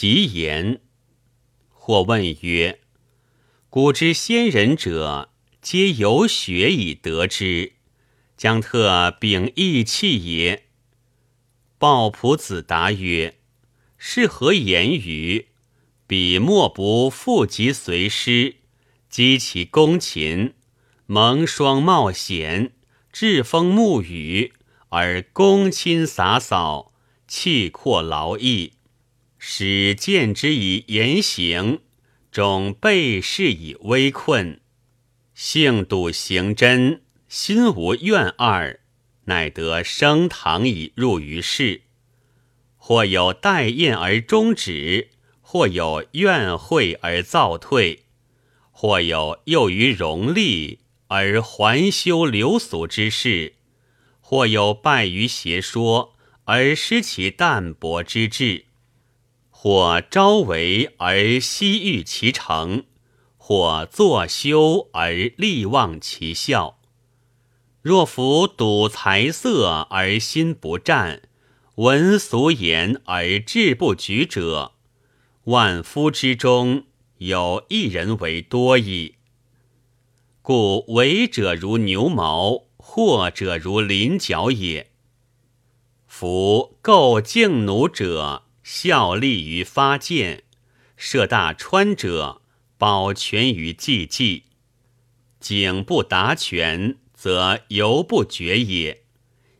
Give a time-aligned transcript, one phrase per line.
[0.00, 0.80] 及言。
[1.68, 2.80] 或问曰
[3.68, 5.28] ：“古之先人者，
[5.60, 7.74] 皆有学以得之，
[8.34, 10.68] 将特秉义气也？”
[11.76, 13.40] 鲍朴子答曰
[13.98, 15.48] ：“是何言语？
[16.06, 18.56] 彼莫不负及随师，
[19.10, 20.54] 积其功勤，
[21.04, 22.72] 蒙霜冒险，
[23.12, 24.54] 栉风沐雨，
[24.88, 26.94] 而公亲洒扫，
[27.28, 28.72] 气阔劳逸。”
[29.42, 31.80] 使见之以言行，
[32.30, 34.60] 终被事以危困。
[35.34, 38.80] 性笃行真，心无怨二，
[39.24, 41.80] 乃得升堂以入于世。
[42.76, 45.08] 或有待宴而终止，
[45.40, 48.04] 或有怨会而造退，
[48.70, 53.54] 或有囿于荣利而还修流俗之事，
[54.20, 58.66] 或有败于邪说而失其淡泊之志。
[59.62, 62.84] 或朝为而夕欲其成，
[63.36, 66.78] 或作修而力忘其效。
[67.82, 71.28] 若夫睹财色而心不战，
[71.74, 74.72] 闻俗言而志不举者，
[75.44, 76.84] 万夫之中
[77.18, 79.16] 有一人为多矣。
[80.40, 84.90] 故为者如牛毛，或者如麟角也。
[86.06, 88.44] 夫构敬奴者。
[88.72, 90.44] 效力于发箭，
[90.96, 92.40] 射大川者
[92.78, 94.44] 保全于济济。
[95.40, 98.98] 景不达全，则犹不绝也；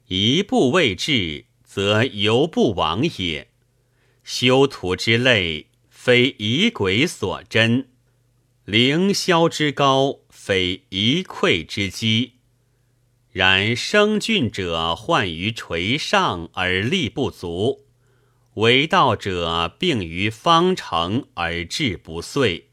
[0.07, 3.49] 一步未至，则犹不亡也。
[4.23, 7.87] 修图之类，非以鬼所真；
[8.65, 12.35] 凌霄之高，非一篑之基。
[13.33, 17.90] 然生峻者患于垂上而力不足。
[18.61, 22.69] 为道者病于方成而志不遂，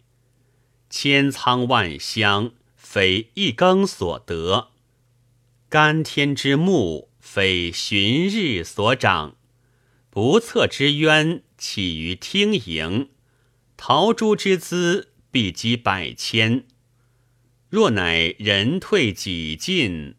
[0.89, 4.71] 千仓万箱，非一耕所得；
[5.69, 9.37] 干天之木，非旬日所长；
[10.09, 13.07] 不测之渊，起于听盈；
[13.77, 16.65] 陶朱之资，必积百千。
[17.69, 20.15] 若乃人退己进，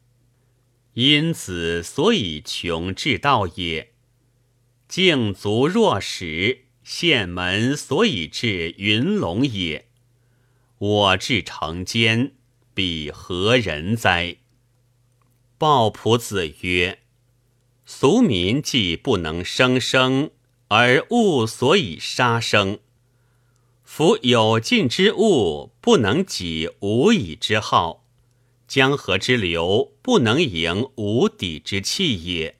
[0.94, 3.92] 因此所以穷至道也。
[4.88, 9.86] 敬足若始，县门所以至云龙也。
[10.78, 12.32] 我至成间，
[12.72, 14.36] 彼何人哉？
[15.58, 17.00] 鲍朴子曰
[17.84, 20.30] ：“俗民既不能生生，
[20.68, 22.78] 而物所以杀生；
[23.84, 28.06] 夫有尽之物，不能己无以之好；
[28.66, 32.54] 江河之流，不能盈无底之气也。”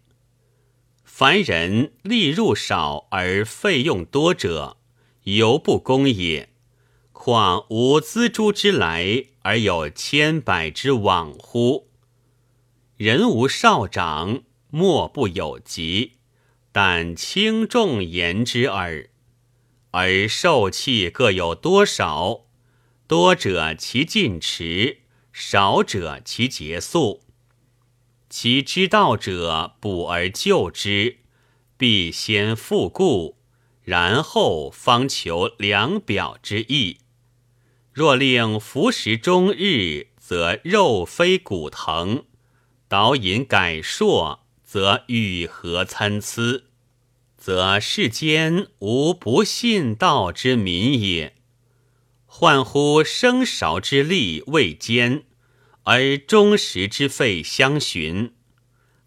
[1.19, 4.77] 凡人利入少而费用多者，
[5.25, 6.51] 犹不公也。
[7.11, 11.89] 况无锱铢之来而有千百之往乎？
[12.97, 16.19] 人无少长，莫不有疾，
[16.71, 19.11] 但轻重言之耳。
[19.91, 22.43] 而受气各有多少？
[23.09, 24.99] 多者其进迟，
[25.33, 27.25] 少者其结束。
[28.31, 31.19] 其知道者补而救之，
[31.77, 33.39] 必先复故，
[33.83, 36.99] 然后方求良表之意。
[37.93, 42.25] 若令服食终日，则肉非骨疼；
[42.87, 46.65] 导引改硕，则愈合参差，
[47.37, 51.35] 则世间无不信道之民也。
[52.27, 55.25] 患乎生韶之力未坚。
[55.91, 58.35] 而终时之废相寻，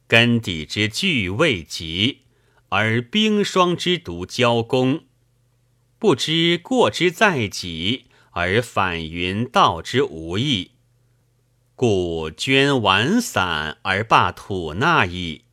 [0.08, 2.22] 根底之具未及，
[2.70, 5.04] 而冰霜之毒交攻，
[6.00, 10.72] 不知过之在己，而反云道之无益，
[11.76, 15.44] 故捐玩散而罢吐纳矣。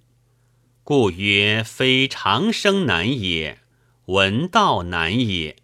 [0.83, 3.59] 故曰：非长生难也，
[4.07, 5.57] 闻道难也；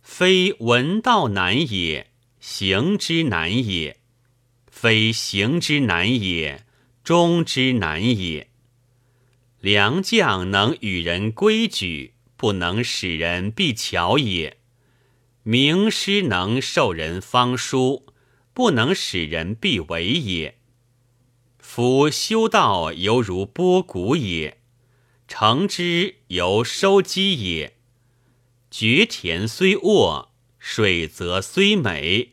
[0.00, 4.01] 非闻道难也，行之难也。
[4.82, 6.64] 非行之难也，
[7.04, 8.48] 忠之难也。
[9.60, 14.56] 良将能与人规矩，不能使人必巧也；
[15.44, 18.06] 名师能授人方书，
[18.52, 20.58] 不能使人必为也。
[21.60, 24.58] 夫修道犹如剥谷也，
[25.28, 27.76] 成之犹收积也。
[28.68, 32.31] 绝田虽沃，水泽虽美。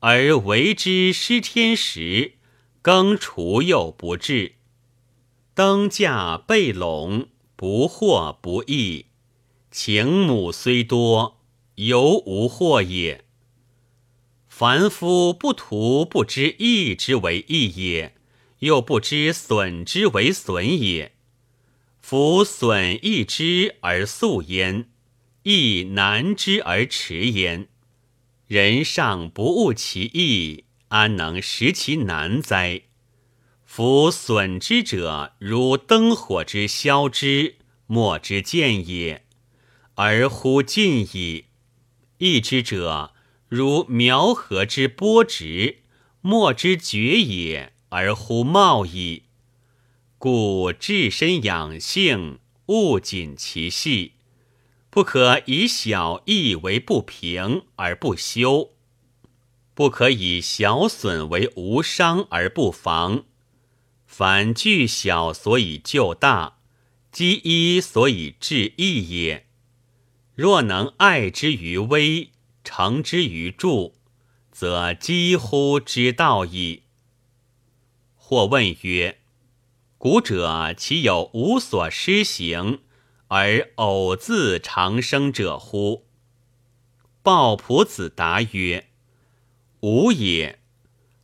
[0.00, 2.34] 而为之失天时，
[2.82, 4.52] 耕锄又不至；
[5.54, 9.06] 登架背垄，不惑不义。
[9.72, 11.40] 情母虽多，
[11.74, 13.24] 犹无惑也。
[14.46, 18.14] 凡夫不图不知益之为益也，
[18.60, 21.12] 又不知损之为损也。
[22.00, 24.88] 夫损益之而速焉，
[25.42, 27.68] 益难之而迟焉。
[28.48, 32.84] 人尚不悟其义，安能识其难哉？
[33.66, 37.56] 夫损之者，如灯火之消之，
[37.86, 39.26] 莫之见也，
[39.96, 41.44] 而乎尽矣；
[42.16, 43.12] 益之者，
[43.50, 45.80] 如苗禾之播植，
[46.22, 49.24] 莫之绝也，而乎茂矣。
[50.16, 54.12] 故治身养性，勿谨其细。
[54.98, 58.70] 不可以小义为不平而不修，
[59.72, 63.22] 不可以小损为无伤而不防。
[64.08, 66.58] 凡惧小所以救大，
[67.12, 69.46] 积一所以治益也。
[70.34, 72.32] 若能爱之于微，
[72.64, 73.92] 成之于著，
[74.50, 76.82] 则几乎之道矣。
[78.16, 79.20] 或问曰：
[79.96, 82.80] 古者其有无所施行？
[83.28, 86.06] 而偶自长生者乎？
[87.22, 88.88] 鲍仆子答曰
[89.80, 90.60] ：“吾也。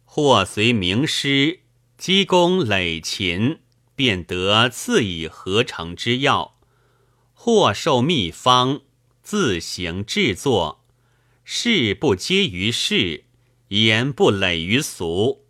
[0.05, 1.61] 或随名师，
[1.97, 3.61] 积功累勤，
[3.97, 6.59] 便得赐以合成之药；
[7.33, 8.83] 或受秘方，
[9.23, 10.85] 自行制作。
[11.43, 13.25] 事不接于事，
[13.69, 15.47] 言不累于俗，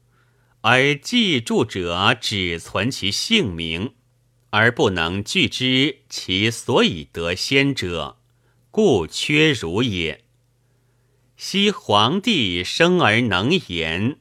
[0.61, 3.95] 而记著者只存其姓名。”
[4.57, 8.19] 而不能具知其所以得先者，
[8.71, 10.23] 故缺如也。
[11.37, 14.21] 昔皇帝生而能言，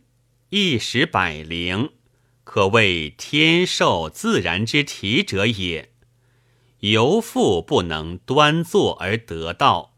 [0.49, 1.91] 一时百灵，
[2.43, 5.91] 可谓天授自然之体者也。
[6.79, 9.93] 犹复不能端坐而得道，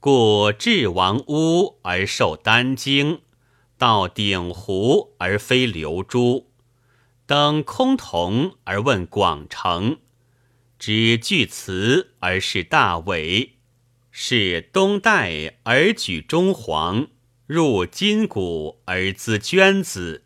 [0.00, 3.20] 故至王屋而受丹经，
[3.76, 6.51] 到鼎湖而非流珠。
[7.24, 9.98] 登空峒而问广成，
[10.78, 13.54] 知巨辞而是大伟，
[14.10, 17.06] 是东代而举中皇，
[17.46, 20.24] 入金谷而资娟子。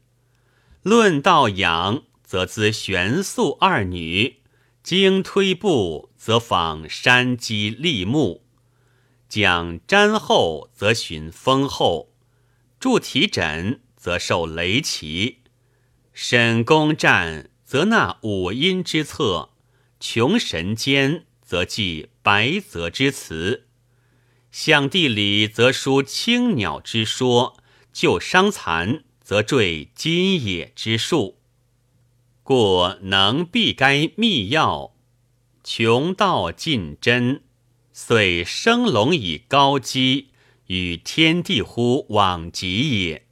[0.83, 4.41] 论道养则资玄素二女，
[4.83, 8.43] 经推步则访山鸡立木，
[9.29, 12.15] 讲瞻后则寻丰后，
[12.81, 15.43] 助体枕则受雷奇。
[16.19, 19.51] 审公战，则纳五音之策；
[20.01, 23.65] 穷神间，则记白泽之词；
[24.51, 27.59] 象地理，则书青鸟之说；
[27.93, 31.39] 救伤残，则缀金野之术。
[32.43, 34.95] 故能避该密要，
[35.63, 37.43] 穷道尽真，
[37.93, 40.31] 遂生龙以高基，
[40.69, 43.26] 与天地乎往极也。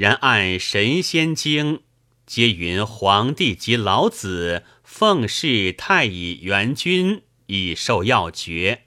[0.00, 1.82] 然按神仙经，
[2.24, 8.84] 皆云皇帝及老子奉侍太乙元君以受要诀，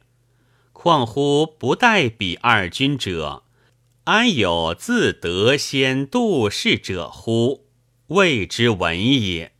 [0.71, 3.43] 况乎不待彼二君者，
[4.05, 7.67] 安有自得先度世者乎？
[8.07, 9.51] 谓之文也。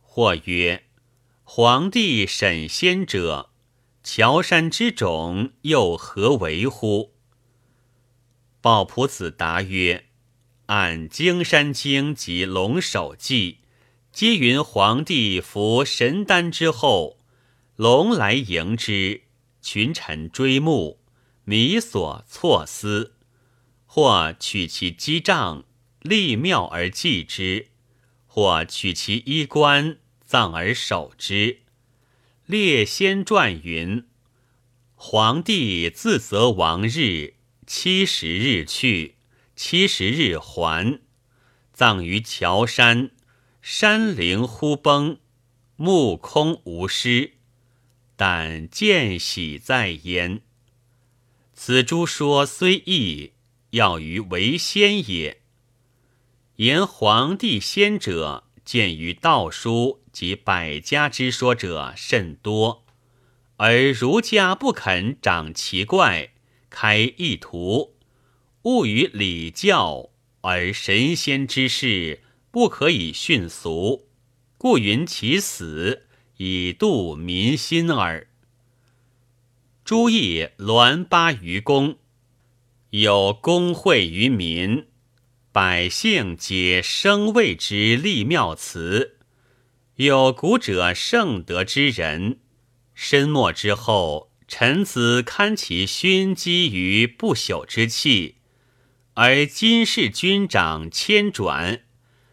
[0.00, 0.86] 或曰：
[1.44, 3.50] 皇帝审仙者，
[4.02, 7.14] 乔山之种又何为乎？
[8.60, 10.06] 鲍仆子答曰。
[10.74, 13.58] 按荆山经及龙首记，
[14.12, 17.20] 皆云皇帝服神丹之后，
[17.76, 19.22] 龙来迎之，
[19.62, 20.98] 群臣追慕，
[21.44, 23.14] 弥所错思，
[23.86, 25.62] 或取其机杖，
[26.00, 27.66] 立庙而祭之；
[28.26, 31.60] 或取其衣冠，葬而守之。
[32.46, 34.08] 列仙传云：
[34.96, 39.14] 皇帝自择王日，七十日去。
[39.56, 41.00] 七十日还，
[41.72, 43.12] 葬于乔山，
[43.62, 45.18] 山陵忽崩，
[45.76, 47.34] 目空无尸，
[48.16, 50.42] 但见喜在焉。
[51.52, 53.32] 此诸说虽异，
[53.70, 55.40] 要于为先也。
[56.56, 62.84] 言皇帝先者，见于道书及百家之说者甚多，
[63.56, 66.32] 而儒家不肯长奇怪，
[66.68, 67.93] 开异图。
[68.64, 70.08] 勿于礼教，
[70.40, 74.08] 而神仙之事不可以训俗，
[74.56, 76.06] 故云其死
[76.38, 78.26] 以度民心耳。
[79.84, 81.98] 朱义栾巴于公，
[82.88, 84.86] 有公会于民，
[85.52, 89.18] 百姓皆生畏之立妙词。
[89.96, 92.38] 有古者圣德之人，
[92.94, 98.36] 申末之后，臣子堪其勋基于不朽之气，
[99.16, 101.84] 而今世君长迁转，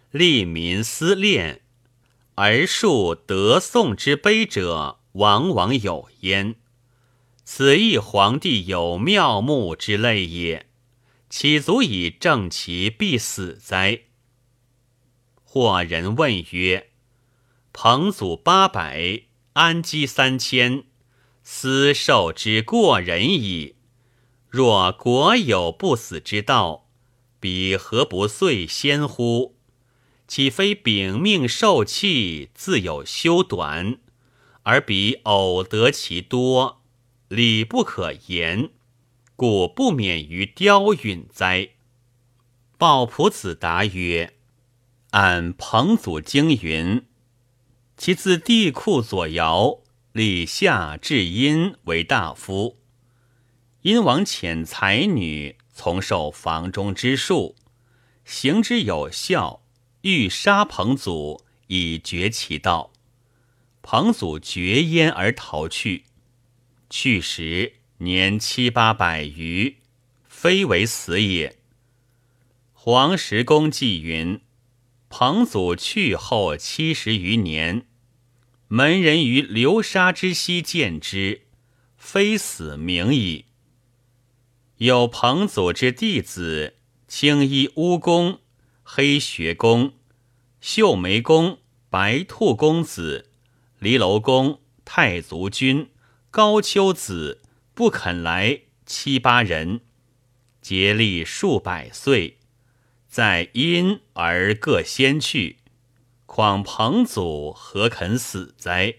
[0.09, 1.61] 利民思恋，
[2.33, 6.55] 而述得颂之碑者，往往有焉。
[7.43, 10.65] 此亦皇帝有妙目之类也，
[11.29, 14.01] 岂足以正其必死哉？
[15.43, 16.89] 或人问曰
[17.71, 20.85] ：“彭祖八百，安基三千，
[21.43, 23.75] 斯受之过人矣。
[24.51, 26.89] 若国有不死之道，
[27.39, 29.55] 彼何不遂先乎？
[30.27, 33.97] 岂非秉命受气，自有修短，
[34.63, 36.81] 而彼偶得其多？”
[37.31, 38.71] 理不可言，
[39.37, 41.69] 故不免于雕允哉？
[42.77, 44.33] 鲍朴子答曰
[45.11, 47.05] ：“按彭祖经云，
[47.95, 49.79] 其自帝库左尧，
[50.11, 52.80] 立夏至殷为大夫。
[53.81, 57.55] 殷王遣才女从受房中之术，
[58.23, 59.63] 行之有效，
[60.01, 62.93] 欲杀彭祖以绝其道。
[63.81, 66.05] 彭祖绝焉而逃去。”
[66.91, 69.77] 去时年七八百余，
[70.27, 71.57] 非为死也。
[72.73, 74.41] 黄石公记云：
[75.09, 77.87] 彭祖去后七十余年，
[78.67, 81.47] 门人于流沙之西见之，
[81.97, 83.45] 非死名矣。
[84.81, 86.73] 有彭祖之弟子，
[87.07, 88.39] 青衣乌公、
[88.81, 89.93] 黑学公、
[90.59, 93.29] 秀眉公、白兔公子、
[93.77, 95.91] 离楼公、太祖君。
[96.31, 97.43] 高丘子
[97.75, 99.81] 不肯来，七八人
[100.63, 102.39] 竭力数百岁，
[103.07, 105.57] 在因而各先去。
[106.25, 108.95] 况彭祖何肯死哉？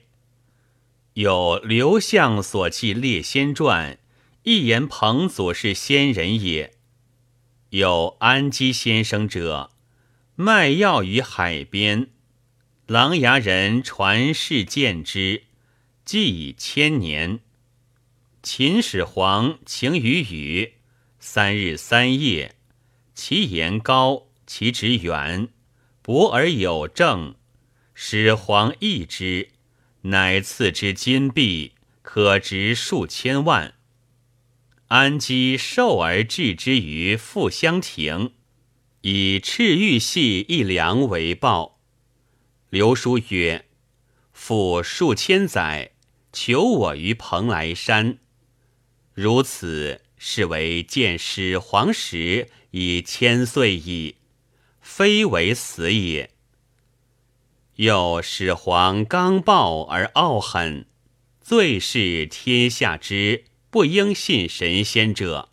[1.15, 3.95] 有刘向所记《列仙传》，
[4.45, 6.75] 一言彭祖是仙人也。
[7.71, 9.71] 有安基先生者，
[10.35, 12.09] 卖药于海边，
[12.87, 15.45] 琅琊人传世见之。
[16.05, 17.39] 既已千年，
[18.43, 20.73] 秦始皇晴于雨，
[21.21, 22.57] 三日三夜，
[23.15, 25.49] 其言高，其职远，
[26.03, 27.37] 博而有正。
[27.95, 29.51] 始皇异之，
[30.03, 33.75] 乃赐之金币，可值数千万。
[34.93, 38.35] 安基受而置之于富乡亭，
[39.01, 41.81] 以赤玉系一梁为报。
[42.69, 43.65] 刘书曰
[44.35, 45.93] ：“复数千载。”
[46.31, 48.19] 求我于蓬莱山，
[49.15, 54.17] 如此是为见始皇时已千岁矣，
[54.83, 56.31] 非为死也。
[57.77, 60.87] 又始皇刚暴而傲狠，
[61.41, 65.49] 最是天下之不应信神仙者，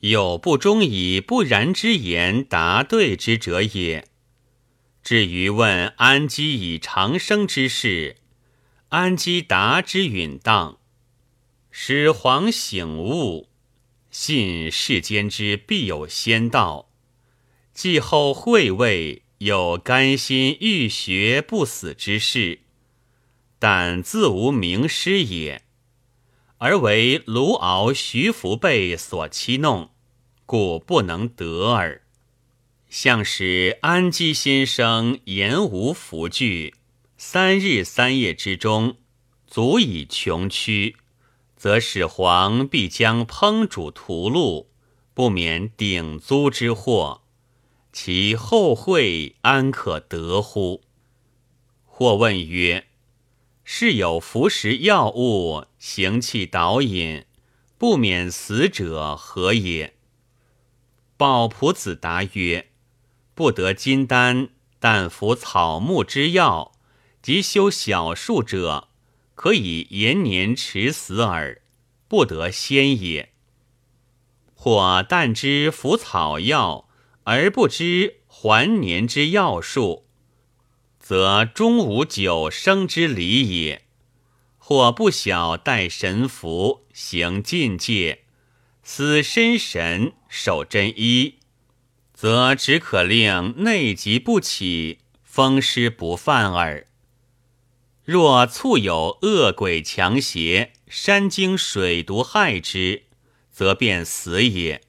[0.00, 4.08] 有不忠以不然之言答对之者也。
[5.04, 8.16] 至于问安基以长生之事。
[8.88, 10.80] 安基达之允当，
[11.70, 13.48] 始皇醒悟，
[14.10, 16.90] 信世间之必有仙道。
[17.72, 22.62] 继后会位，有甘心欲学不死之事，
[23.60, 25.61] 但自无名师也，
[26.64, 29.90] 而为卢敖、徐福辈所欺弄，
[30.46, 32.02] 故不能得耳。
[32.88, 36.76] 向使安基先生言无福具。
[37.16, 38.96] 三日三夜之中，
[39.48, 40.94] 足以穷屈，
[41.56, 44.66] 则始皇必将烹煮屠戮，
[45.14, 47.22] 不免顶租之祸。
[47.92, 50.82] 其后会安可得乎？
[51.84, 52.86] 或问曰
[53.64, 57.24] ：“是有服食药物，行气导引，
[57.78, 59.94] 不免死者何也？”
[61.16, 62.70] 鲍朴子答曰
[63.34, 66.72] ：“不得金丹，但服草木之药。”
[67.22, 68.88] 即修小术者，
[69.36, 71.62] 可以延年迟死耳，
[72.08, 73.32] 不得先也。
[74.56, 76.88] 或但知服草药
[77.22, 80.01] 而不知还年之药术，
[81.02, 83.82] 则终无久生之理也。
[84.56, 88.22] 或不晓待神符行禁戒，
[88.84, 91.40] 思身神守真一，
[92.14, 96.86] 则只可令内疾不起，风湿不犯耳。
[98.04, 103.02] 若促有恶鬼强邪、山精水毒害之，
[103.50, 104.80] 则便死也；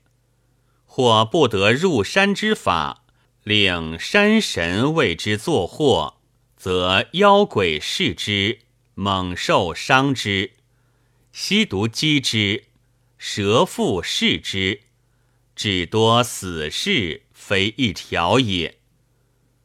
[0.86, 3.03] 或不得入山之法，
[3.44, 6.16] 令山神为之作祸，
[6.56, 8.60] 则妖鬼视之，
[8.96, 10.52] 猛兽伤之，
[11.34, 12.64] 吸毒击之，
[13.18, 14.84] 蛇腹噬之，
[15.58, 18.78] 至多死事，非一条也。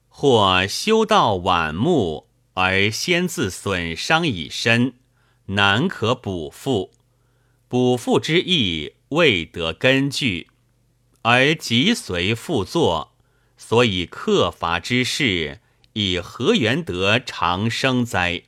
[0.09, 4.95] 或修道晚暮，而先自损伤以身，
[5.47, 6.91] 难可补复。
[7.69, 10.49] 补复之意未得根据，
[11.23, 13.08] 而即随复作，
[13.59, 15.61] 所以克伐之事，
[15.93, 18.45] 以何缘得长生哉？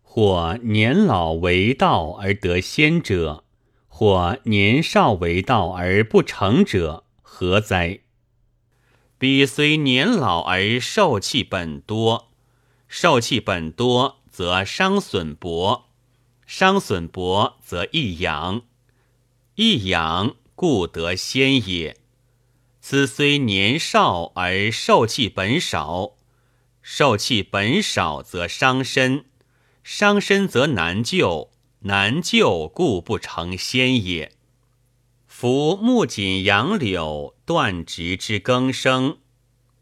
[0.00, 3.44] 或年老为道而得仙者，
[3.88, 8.00] 或年少为道而不成者，何哉？
[9.18, 12.30] 彼虽年老而受气本多，
[12.88, 15.90] 受气本多则伤损薄。
[16.46, 18.62] 伤损薄则易养，
[19.54, 21.99] 易养故得先也。
[22.80, 26.14] 此虽年少而受气本少，
[26.80, 29.26] 受气本少则伤身，
[29.84, 34.32] 伤身则难救，难救故不成仙也。
[35.26, 39.18] 夫木槿杨柳断直之更生，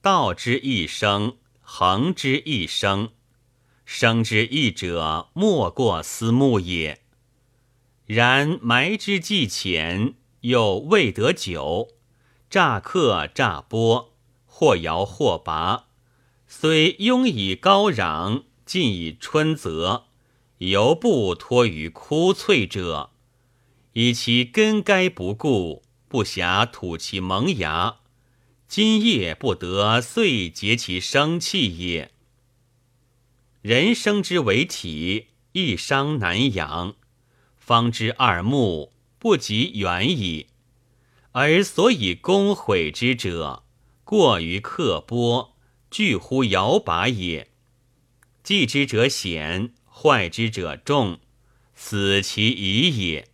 [0.03, 3.11] 道之一生，恒之一生。
[3.85, 7.01] 生之一者，莫过思慕也。
[8.05, 11.89] 然埋之既浅，又未得久，
[12.51, 14.09] 乍客乍剥，
[14.47, 15.89] 或摇或拔，
[16.47, 20.07] 虽拥以高壤，尽以春泽，
[20.59, 23.11] 犹不脱于枯翠者，
[23.93, 27.97] 以其根该不固，不暇吐其萌芽，
[28.67, 32.11] 今夜不得遂结其生气也。
[33.61, 36.95] 人生之为体，一伤难养，
[37.59, 40.47] 方知二目不及远矣。
[41.33, 43.65] 而所以攻毁之者，
[44.05, 45.51] 过于刻剥，
[45.91, 47.51] 惧乎摇拔也。
[48.43, 51.21] 忌之者险，坏之者众，
[51.75, 53.29] 死其已也。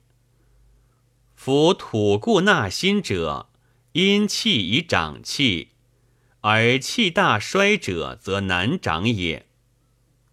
[1.35, 3.51] 夫土固纳新者，
[3.93, 5.69] 因气以长气，
[6.41, 9.47] 而气大衰者，则难长也。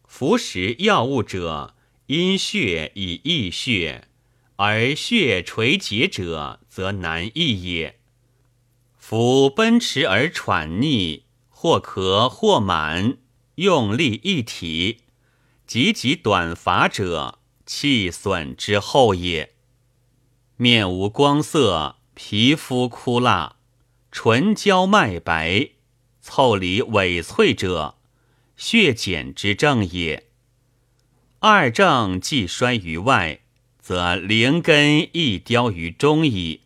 [0.08, 1.76] 服食药物者，
[2.08, 4.08] 因血以益血，
[4.56, 8.00] 而血垂结者，则难易也。
[8.98, 13.18] 夫奔驰而喘逆，或咳或满，
[13.56, 15.02] 用力一体，
[15.68, 19.54] 急急短乏者，气损之后也。
[20.56, 23.58] 面无光色，皮肤枯蜡，
[24.10, 25.72] 唇焦脉白，
[26.24, 27.96] 腠理萎脆者。
[28.56, 30.28] 血减之症也。
[31.40, 33.42] 二症既衰于外，
[33.80, 36.61] 则灵根亦凋于中矣。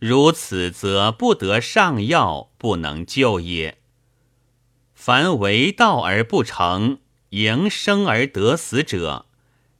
[0.00, 3.78] 如此，则不得上药，不能救也。
[4.94, 9.26] 凡为道而不成，营生而得死者，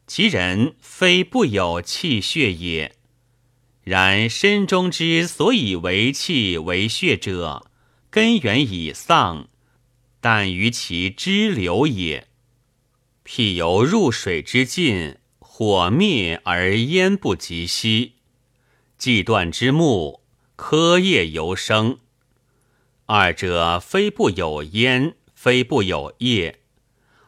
[0.07, 2.95] 其人非不有气血也。
[3.83, 7.71] 然身中之所以为气为血者，
[8.11, 9.49] 根源已丧。
[10.21, 12.29] 但于其支流也，
[13.25, 18.17] 譬由入水之尽，火灭而烟不及息；
[19.01, 20.21] 既断之木，
[20.57, 22.01] 柯叶犹生。
[23.07, 26.61] 二者非不有烟，非不有叶，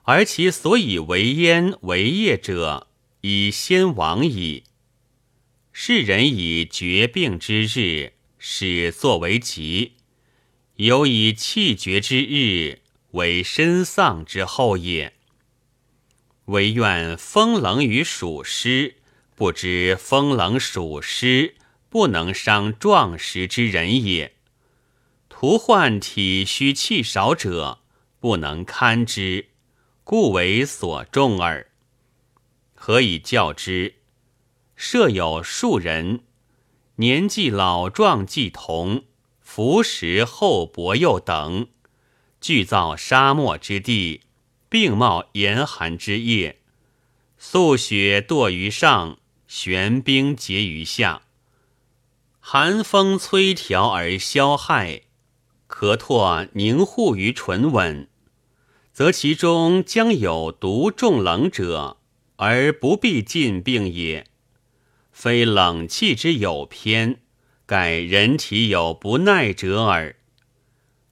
[0.02, 2.88] 而其所以为烟为叶者，
[3.22, 4.64] 以先亡矣。
[5.72, 9.92] 世人以绝病之日，始作为吉，
[10.74, 12.80] 有以气绝之日。
[13.12, 15.14] 为身丧之后也。
[16.46, 18.96] 唯愿风冷与暑湿，
[19.34, 21.54] 不知风冷暑湿
[21.92, 24.36] 不能伤壮实之人也。
[25.28, 27.80] 徒患体虚气少者，
[28.18, 29.50] 不能堪之，
[30.02, 31.70] 故为所重耳。
[32.72, 33.96] 何以教之？
[34.74, 36.20] 设有数人，
[36.96, 39.04] 年纪老壮既同，
[39.42, 41.68] 服食厚薄又等。
[42.40, 44.22] 俱造沙漠之地，
[44.70, 46.60] 并冒严寒之夜，
[47.36, 51.20] 素雪堕于上，玄冰结于下。
[52.44, 55.02] 寒风摧条而消害，
[55.68, 58.08] 咳唾凝护于唇吻，
[58.92, 61.98] 则其中将有毒重冷者，
[62.36, 64.26] 而不必尽病也。
[65.12, 67.20] 非冷气之有偏，
[67.64, 70.16] 盖人体有不耐者耳。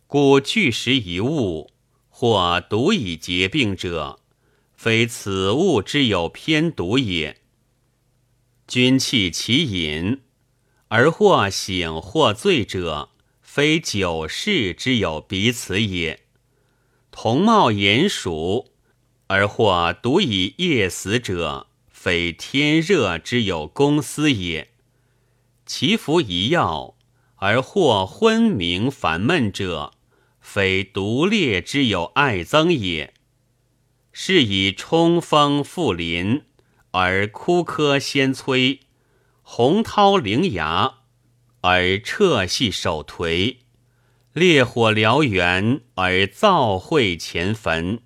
[0.08, 1.70] 故具食一物，
[2.08, 4.18] 或毒以结病者，
[4.74, 7.40] 非此物之有偏毒也。
[8.66, 10.20] 君弃其饮，
[10.90, 16.20] 而或醒或醉者，非酒事之有彼此也。
[17.12, 18.72] 同冒炎暑，
[19.28, 24.66] 而或独以夜死者，非天热之有公司也；
[25.64, 26.96] 其服一药，
[27.36, 29.92] 而或昏明烦闷者，
[30.40, 33.14] 非独烈之有爱憎也。
[34.12, 36.42] 是以冲锋复临，
[36.90, 38.80] 而枯柯先摧；
[39.52, 40.94] 洪涛凌崖，
[41.62, 43.56] 而彻系手颓；
[44.32, 47.98] 烈火燎原，而灶秽前焚；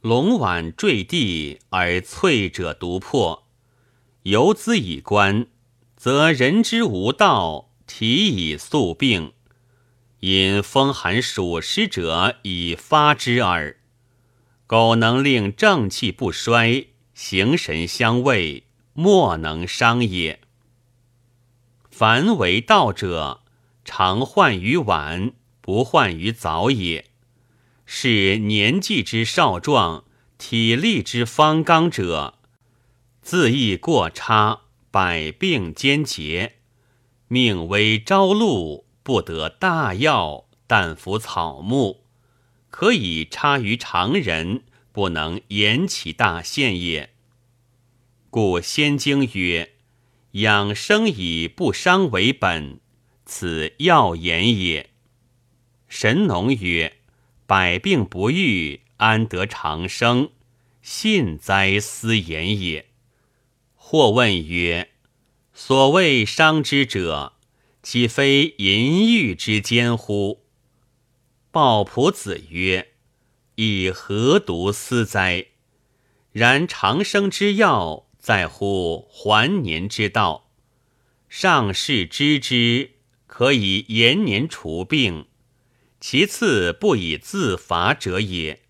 [0.00, 3.46] 龙碗坠地，而淬者独破。
[4.22, 5.48] 游兹以观，
[5.98, 9.34] 则人之无道，体以宿病。
[10.20, 13.76] 因风寒暑湿者，以发之耳。
[14.66, 20.40] 苟能令正气不衰，形神相卫，莫能伤也。
[21.96, 23.42] 凡为道者，
[23.84, 25.30] 常患于晚，
[25.60, 27.04] 不患于早也。
[27.86, 30.02] 是年纪之少壮，
[30.36, 32.40] 体力之方刚者，
[33.22, 36.56] 自意过差，百病兼结，
[37.28, 42.02] 命危朝露，不得大药，但服草木。
[42.70, 47.14] 可以差于常人，不能延其大限也。
[48.30, 49.73] 故先经曰
[50.34, 52.80] ：“养生以不伤为本，
[53.26, 54.90] 此要言也。”
[55.88, 56.98] 神农曰
[57.46, 60.30] ：“百病不愈，安得长生？”
[60.82, 62.86] 信哉斯言也。
[63.74, 64.90] 或问曰
[65.54, 67.34] ：“所谓伤之者，
[67.82, 70.44] 岂非淫欲之间乎？”
[71.52, 72.88] 鲍朴子曰
[73.54, 75.46] ：“以何独思哉？
[76.32, 80.48] 然长生之药，在乎还年之道。
[81.28, 82.92] 上士知之，
[83.26, 85.26] 可以延年除病；
[86.00, 88.62] 其次不以自伐者也。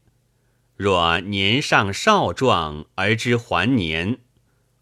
[0.75, 4.19] 若年尚少壮而知还年，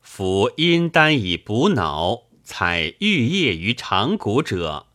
[0.00, 4.86] 服阴丹以补脑，采玉液于长谷者，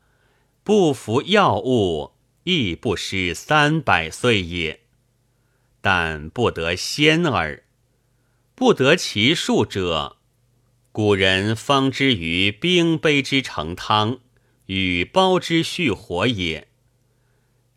[0.64, 2.14] 不服药物。”
[2.50, 4.80] 亦不失三百岁也，
[5.82, 7.66] 但不得仙耳。
[8.60, 10.18] 不得其数者，
[10.92, 14.18] 古人方之于冰杯之成汤，
[14.66, 16.68] 与煲之续火也。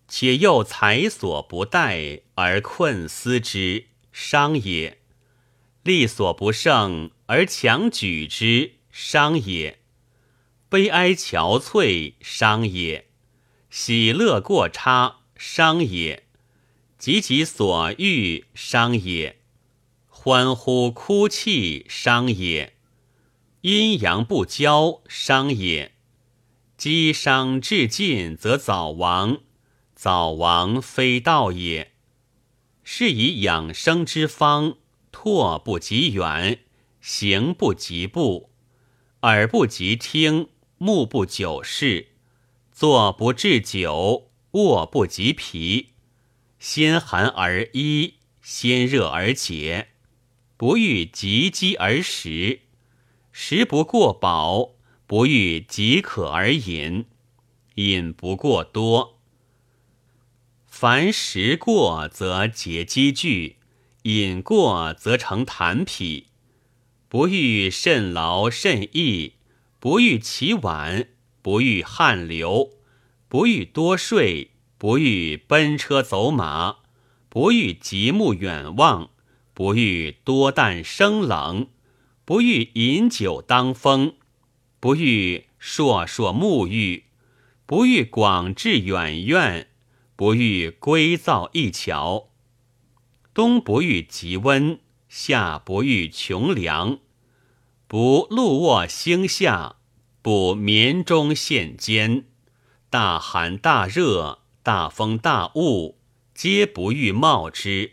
[0.08, 4.96] 且又财所不逮而困思之，伤也；
[5.82, 9.80] 力所不胜而强举之，伤也；
[10.70, 13.04] 悲哀憔悴，伤也。
[13.68, 16.22] 喜乐过差，伤也；
[16.96, 19.39] 及其所欲，伤也；
[20.22, 22.72] 欢呼哭泣，伤也；
[23.62, 25.92] 阴阳不交，伤也；
[26.76, 29.40] 积伤至尽，则早亡。
[29.94, 31.92] 早亡非道也。
[32.84, 34.76] 是以养生之方，
[35.10, 36.58] 拓不及远，
[37.00, 38.50] 行不及步，
[39.22, 42.08] 耳不及听，目不久视。
[42.70, 45.94] 坐不至久，卧不及疲，
[46.58, 49.89] 先寒而衣，先热而解，
[50.60, 52.60] 不欲急饥而食，
[53.32, 54.72] 食不过饱，
[55.06, 57.06] 不欲即渴而饮，
[57.76, 59.18] 饮不过多。
[60.66, 63.56] 凡食过则结积聚，
[64.02, 66.24] 饮过则成痰痞，
[67.08, 69.36] 不欲甚劳甚逸，
[69.78, 71.08] 不欲起晚。
[71.40, 72.72] 不欲汗流，
[73.28, 76.80] 不欲多睡，不欲奔车走马，
[77.30, 79.08] 不欲极目远望，
[79.54, 81.68] 不欲多啖生冷，
[82.24, 84.14] 不欲饮酒当风，
[84.78, 87.04] 不欲烁烁沐浴，
[87.66, 89.68] 不欲广志远怨，
[90.16, 92.30] 不欲归造一桥。
[93.32, 96.98] 冬不欲极温，夏不欲穷凉，
[97.86, 99.76] 不露卧星下。
[100.22, 102.26] 不眠中现间，
[102.90, 105.96] 大寒大热，大风大雾，
[106.34, 107.92] 皆不欲冒之。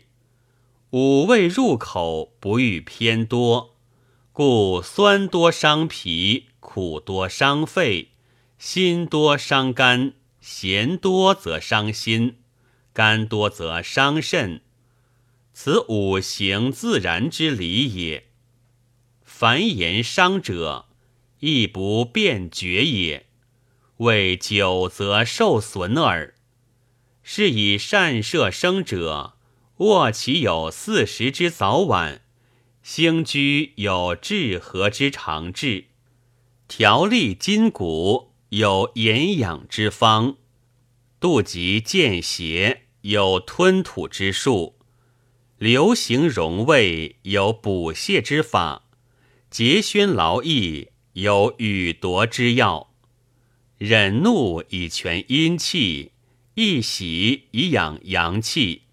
[0.90, 3.76] 五味入口，不欲偏多，
[4.32, 8.12] 故酸多伤脾，苦多伤肺，
[8.58, 12.38] 辛多伤肝，咸多则伤心，
[12.94, 14.62] 甘多则伤肾。
[15.52, 18.28] 此五行自然之理也。
[19.22, 20.86] 凡言伤者。
[21.40, 23.26] 亦不便觉也，
[23.98, 26.34] 为久则受损耳。
[27.22, 29.34] 是以善射生者，
[29.78, 32.22] 卧其有四时之早晚，
[32.82, 35.84] 兴居有治和之长治，
[36.66, 40.34] 调利筋骨有延养之方，
[41.20, 44.74] 度疾见邪有吞吐之术，
[45.58, 48.82] 流行荣胃有补泻之法，
[49.48, 52.90] 节宣劳逸有与夺之药，
[53.76, 56.10] 忍怒以全阴气，
[56.54, 58.87] 一喜以养阳气。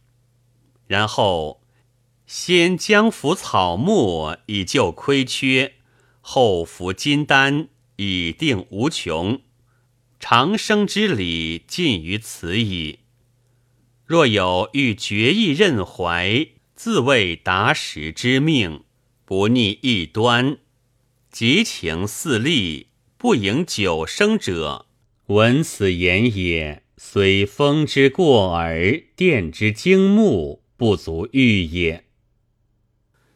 [0.88, 1.62] 然后
[2.26, 5.74] 先将服草木以救亏缺，
[6.22, 7.68] 后服金丹
[7.98, 9.42] 以定无穷。
[10.20, 13.00] 长生之理尽于此矣。
[14.06, 16.48] 若有欲决意任怀。
[16.78, 18.84] 自谓达时之命，
[19.24, 20.58] 不逆一端，
[21.32, 24.86] 极情肆力，不迎久生者，
[25.28, 32.06] 闻此言也，虽风之过耳，电之惊目，不足喻也。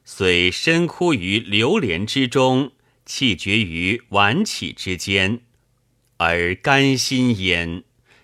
[0.04, 2.72] 虽深枯于流连之中，
[3.06, 5.42] 气绝于晚起之间，
[6.18, 7.84] 而甘心焉，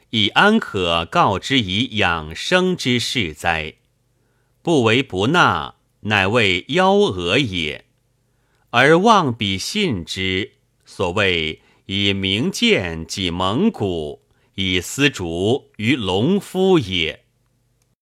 [0.10, 3.75] 以安可告之以养生之事哉？
[4.62, 7.86] 不为不纳，乃为幺蛾也。
[8.71, 10.54] 而望彼信之，
[10.86, 14.23] 所谓以明剑击蒙古，
[14.56, 17.25] 以丝竹于农夫也。